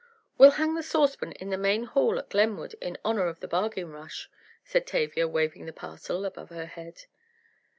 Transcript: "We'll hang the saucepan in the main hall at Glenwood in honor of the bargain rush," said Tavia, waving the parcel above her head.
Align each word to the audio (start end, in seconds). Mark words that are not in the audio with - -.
"We'll 0.35 0.49
hang 0.57 0.73
the 0.73 0.81
saucepan 0.81 1.33
in 1.33 1.51
the 1.51 1.59
main 1.59 1.83
hall 1.83 2.17
at 2.17 2.29
Glenwood 2.31 2.73
in 2.81 2.97
honor 3.05 3.27
of 3.27 3.39
the 3.39 3.47
bargain 3.47 3.91
rush," 3.91 4.31
said 4.65 4.87
Tavia, 4.87 5.27
waving 5.27 5.67
the 5.67 5.73
parcel 5.73 6.25
above 6.25 6.49
her 6.49 6.65
head. 6.65 7.03